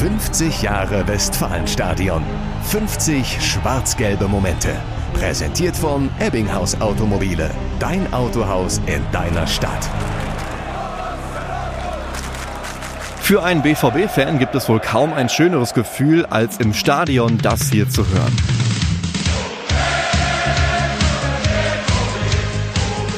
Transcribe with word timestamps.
50 0.00 0.62
Jahre 0.62 1.06
Westfalenstadion. 1.06 2.22
50 2.70 3.38
schwarz-gelbe 3.38 4.28
Momente. 4.28 4.70
Präsentiert 5.12 5.76
von 5.76 6.08
Ebbinghaus 6.18 6.80
Automobile. 6.80 7.50
Dein 7.80 8.10
Autohaus 8.14 8.80
in 8.86 9.02
deiner 9.12 9.46
Stadt. 9.46 9.90
Für 13.20 13.42
einen 13.42 13.60
BVB-Fan 13.60 14.38
gibt 14.38 14.54
es 14.54 14.70
wohl 14.70 14.80
kaum 14.80 15.12
ein 15.12 15.28
schöneres 15.28 15.74
Gefühl, 15.74 16.24
als 16.24 16.56
im 16.56 16.72
Stadion 16.72 17.36
das 17.36 17.70
hier 17.70 17.86
zu 17.86 18.08
hören. 18.08 18.34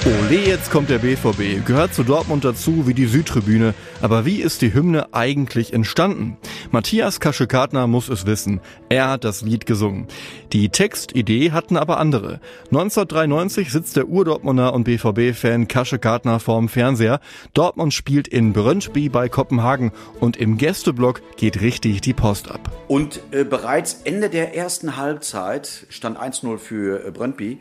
Ole, 0.05 0.41
jetzt 0.49 0.73
kommt 0.73 0.91
der 0.91 0.99
BVB. 0.99 1.65
Gehört 1.65 1.95
zu 1.95 2.03
Dortmund 2.03 2.45
dazu 2.45 2.89
wie 2.89 2.95
die 2.95 3.07
Südtribüne. 3.07 3.73
Aber 4.01 4.25
wie 4.25 4.43
ist 4.43 4.63
die 4.63 4.75
Hymne 4.75 5.15
eigentlich 5.15 5.73
entstanden? 5.73 6.39
Matthias 6.73 7.21
Kaschekartner 7.21 7.87
muss 7.87 8.09
es 8.09 8.25
wissen. 8.25 8.63
Er 8.89 9.11
hat 9.11 9.25
das 9.25 9.43
Lied 9.43 9.67
gesungen. 9.67 10.07
Die 10.55 10.71
Textidee 10.71 11.51
hatten 11.51 11.77
aber 11.77 11.99
andere. 11.99 12.41
1993 12.71 13.71
sitzt 13.71 13.97
der 13.97 14.09
Urdortmunder 14.09 14.73
und 14.73 14.85
BVB-Fan 14.85 15.69
Kaschekartner 15.69 16.41
vorm 16.41 16.71
Fernseher. 16.71 17.21
Dortmund 17.53 17.93
spielt 17.93 18.27
in 18.27 18.55
Brøndby 18.55 19.11
bei 19.11 19.29
Kopenhagen 19.29 19.93
und 20.19 20.39
im 20.39 20.57
Gästeblock 20.57 21.21
geht 21.37 21.61
richtig 21.61 22.01
die 22.01 22.15
Post 22.15 22.51
ab. 22.51 22.73
Und 22.89 23.21
äh, 23.33 23.45
bereits 23.45 24.01
Ende 24.05 24.31
der 24.31 24.57
ersten 24.57 24.97
Halbzeit 24.97 25.87
stand 25.91 26.19
1-0 26.19 26.57
für 26.57 27.07
äh, 27.07 27.11
Brøndby 27.11 27.59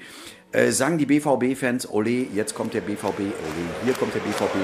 äh, 0.54 0.72
sagen 0.72 0.98
die 0.98 1.06
BVB-Fans, 1.06 1.90
ole, 1.90 2.28
jetzt 2.34 2.56
kommt 2.56 2.74
der 2.74 2.82
BVB, 2.82 3.20
ole, 3.20 3.84
hier 3.84 3.94
kommt 3.94 4.16
der 4.16 4.22
BVB 4.22 4.56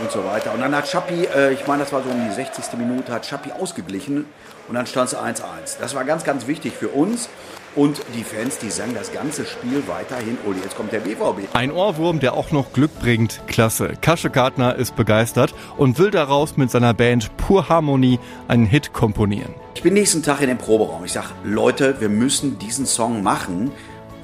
und 0.00 0.10
so 0.10 0.24
weiter. 0.24 0.52
Und 0.52 0.60
dann 0.60 0.74
hat 0.74 0.88
Schappi, 0.88 1.24
äh, 1.24 1.52
ich 1.52 1.66
meine, 1.66 1.82
das 1.82 1.92
war 1.92 2.02
so 2.02 2.10
um 2.10 2.28
die 2.28 2.34
60. 2.34 2.78
Minute, 2.78 3.12
hat 3.12 3.26
Schappi 3.26 3.52
ausgeglichen 3.52 4.26
und 4.68 4.74
dann 4.74 4.86
stand 4.86 5.12
es 5.12 5.16
1-1. 5.16 5.78
Das 5.80 5.94
war 5.94 6.04
ganz, 6.04 6.24
ganz 6.24 6.46
wichtig 6.46 6.74
für 6.74 6.88
uns. 6.88 7.28
Und 7.74 8.02
die 8.14 8.22
Fans, 8.22 8.58
die 8.58 8.70
sangen 8.70 8.94
das 8.94 9.14
ganze 9.14 9.46
Spiel 9.46 9.82
weiterhin, 9.86 10.36
Uli, 10.44 10.60
jetzt 10.62 10.76
kommt 10.76 10.92
der 10.92 11.00
BVB. 11.00 11.54
Ein 11.54 11.72
Ohrwurm, 11.72 12.20
der 12.20 12.34
auch 12.34 12.50
noch 12.50 12.74
Glück 12.74 12.90
bringt. 13.00 13.40
Klasse. 13.46 13.94
Kasche 13.98 14.28
Gartner 14.28 14.76
ist 14.76 14.94
begeistert 14.94 15.54
und 15.78 15.98
will 15.98 16.10
daraus 16.10 16.58
mit 16.58 16.70
seiner 16.70 16.92
Band 16.92 17.34
Pur 17.38 17.70
Harmonie 17.70 18.20
einen 18.46 18.66
Hit 18.66 18.92
komponieren. 18.92 19.54
Ich 19.74 19.82
bin 19.82 19.94
nächsten 19.94 20.22
Tag 20.22 20.42
in 20.42 20.48
dem 20.48 20.58
Proberaum. 20.58 21.02
Ich 21.06 21.12
sage, 21.12 21.28
Leute, 21.44 21.98
wir 22.00 22.10
müssen 22.10 22.58
diesen 22.58 22.84
Song 22.84 23.22
machen 23.22 23.72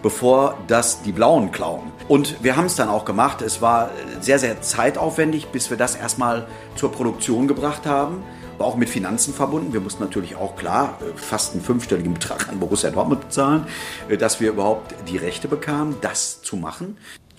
bevor 0.02 0.56
das 0.66 1.02
die 1.02 1.12
Blauen 1.12 1.52
klauen. 1.52 1.92
Und 2.08 2.42
wir 2.42 2.56
haben 2.56 2.66
es 2.66 2.77
dann 2.77 2.88
auch 2.88 3.04
gemacht. 3.04 3.42
Es 3.42 3.60
war 3.60 3.91
sehr, 4.20 4.38
sehr 4.38 4.60
zeitaufwendig, 4.62 5.48
bis 5.48 5.70
wir 5.70 5.77
das 5.77 5.96
erstmal 5.96 6.46
zur 6.77 6.92
Produktion 6.92 7.48
gebracht 7.48 7.86
haben. 7.86 8.22
War 8.58 8.66
auch 8.66 8.76
mit 8.76 8.88
Finanzen 8.88 9.34
verbunden. 9.34 9.72
Wir 9.72 9.80
mussten 9.80 10.02
natürlich 10.02 10.34
auch 10.36 10.56
klar 10.56 10.98
fast 11.16 11.52
einen 11.52 11.62
fünfstelligen 11.62 12.14
Betrag 12.14 12.48
an 12.48 12.58
Borussia 12.58 12.91
Dortmund 12.91 13.20
bezahlen, 13.20 13.66
dass 14.19 14.41
wir 14.41 14.50
überhaupt 14.50 14.94
die 15.08 15.16
Rechte 15.16 15.48
bekamen, 15.48 15.96
das 16.00 16.42
zu 16.42 16.56
machen. 16.56 16.96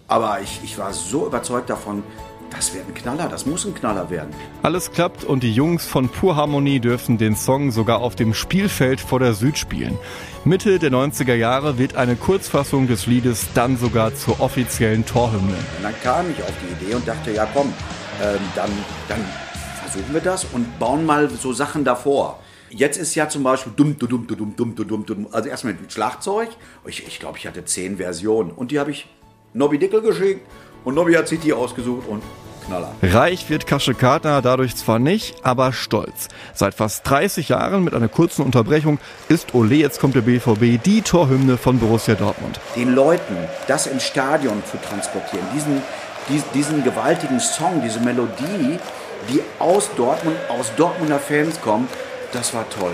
Aber 0.08 0.40
ich, 0.42 0.62
ich 0.64 0.78
war 0.78 0.94
so 0.94 1.26
überzeugt 1.26 1.70
davon, 1.70 2.04
das 2.52 2.74
wird 2.74 2.88
ein 2.88 2.94
Knaller, 2.94 3.28
das 3.28 3.46
muss 3.46 3.66
ein 3.66 3.74
Knaller 3.74 4.10
werden. 4.10 4.34
Alles 4.64 4.92
klappt 4.92 5.24
und 5.24 5.44
die 5.44 5.54
Jungs 5.54 5.86
von 5.86 6.10
Pur 6.10 6.36
Harmonie 6.36 6.80
dürfen 6.80 7.18
den 7.18 7.36
Song 7.36 7.72
sogar 7.72 8.00
auf 8.00 8.16
dem 8.16 8.34
Spielfeld 8.34 9.00
vor 9.02 9.20
der 9.20 9.34
Süd 9.34 9.58
spielen. 9.58 9.98
Mitte 10.46 10.80
der 10.80 10.92
90er 10.92 11.36
Jahre 11.36 11.78
wird 11.78 11.96
eine 11.96 12.16
Kurzfassung 12.16 12.88
des 12.88 13.06
Liedes 13.06 13.48
dann 13.54 13.78
sogar 13.78 14.16
zur 14.16 14.40
offiziellen 14.40 15.06
Torhymne. 15.06 15.54
Und 15.78 15.84
dann 15.84 15.94
kam 16.02 16.32
ich 16.32 16.42
auf 16.42 16.54
die 16.62 16.86
Idee 16.86 16.96
und 16.96 17.08
dachte, 17.08 17.32
ja 17.32 17.48
komm, 17.54 17.74
ähm, 18.22 18.40
dann, 18.56 18.72
dann 19.08 19.20
versuchen 19.84 20.14
wir 20.14 20.22
das 20.22 20.46
und 20.46 20.80
bauen 20.80 21.06
mal 21.06 21.30
so 21.30 21.54
Sachen 21.54 21.84
davor. 21.84 22.40
Jetzt 22.70 22.98
ist 22.98 23.16
ja 23.16 23.28
zum 23.28 23.44
Beispiel 23.44 23.74
dumm, 23.76 23.98
dumm, 23.98 24.28
dumm, 24.28 24.56
dumm, 24.56 24.76
dumm, 24.76 25.06
dumm, 25.06 25.28
also 25.32 25.50
erstmal 25.50 25.74
mit 25.74 25.92
Schlagzeug. 25.92 26.50
Ich, 26.86 27.06
ich 27.08 27.20
glaube, 27.20 27.38
ich 27.38 27.48
hatte 27.48 27.66
zehn 27.66 27.98
Versionen 27.98 28.52
und 28.52 28.72
die 28.72 28.80
habe 28.80 28.92
ich 28.92 29.08
Nobby 29.54 29.80
Dickel 29.80 30.02
geschickt 30.02 30.46
und 30.84 30.96
Nobby 30.96 31.14
hat 31.14 31.28
sich 31.28 31.40
die 31.40 31.54
ausgesucht 31.54 32.08
und 32.08 32.24
Knaller. 32.70 32.92
Reich 33.02 33.50
wird 33.50 33.68
Kaschekata 33.68 34.42
dadurch 34.42 34.76
zwar 34.76 35.00
nicht, 35.00 35.44
aber 35.44 35.74
stolz. 35.74 36.28
Seit 36.54 36.76
fast 36.76 37.10
30 37.10 37.50
Jahren 37.50 37.84
mit 37.84 37.94
einer 37.94 38.08
kurzen 38.08 38.44
Unterbrechung 38.44 39.00
ist 39.28 39.54
Ole, 39.56 39.76
jetzt 39.76 40.00
kommt 40.00 40.16
der 40.16 40.22
BVB, 40.22 40.82
die 40.84 41.02
Torhymne 41.02 41.58
von 41.58 41.80
Borussia 41.80 42.16
Dortmund. 42.16 42.60
Den 42.76 42.94
Leuten 42.94 43.36
das 43.68 43.88
ins 43.88 44.04
Stadion 44.04 44.64
zu 44.70 44.78
transportieren, 44.78 45.46
diesen, 45.56 45.82
diesen, 46.30 46.52
diesen 46.54 46.84
gewaltigen 46.84 47.40
Song, 47.40 47.82
diese 47.84 48.00
Melodie, 48.00 48.78
die 49.30 49.42
aus 49.58 49.90
Dortmund, 49.98 50.38
aus 50.50 50.72
Dortmunder 50.78 51.20
Fans 51.20 51.60
kommt, 51.62 51.90
das 52.32 52.54
war 52.54 52.70
toll. 52.70 52.94